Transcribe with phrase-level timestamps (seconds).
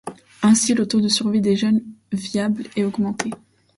[0.41, 3.29] Ainsi, le taux de survie des jeunes viables est augmenté.